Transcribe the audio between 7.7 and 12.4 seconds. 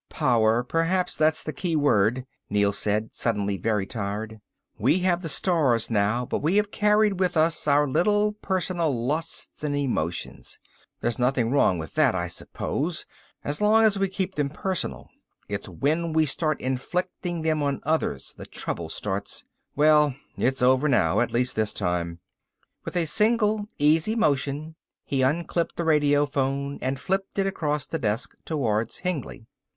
little personal lusts and emotions. There's nothing wrong with that, I